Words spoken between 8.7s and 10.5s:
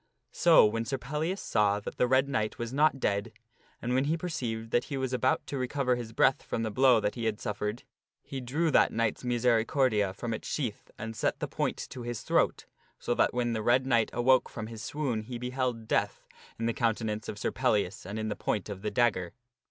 that knight's misericordia from its